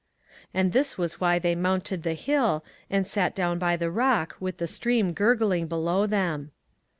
[0.51, 4.57] And this was why they mounted the hill, and sat down by the rock with
[4.57, 6.49] the stream gurgling below them.